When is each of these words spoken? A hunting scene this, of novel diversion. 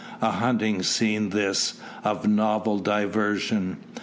A 0.19 0.31
hunting 0.31 0.81
scene 0.81 1.29
this, 1.29 1.75
of 2.03 2.27
novel 2.27 2.79
diversion. 2.79 3.77